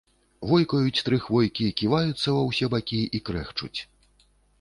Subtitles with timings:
[0.51, 3.79] Войкаюць тры хвойкі, ківаюцца ва ўсе бакі і крэхчуць.